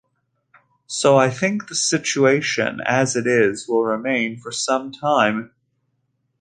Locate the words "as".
2.87-3.15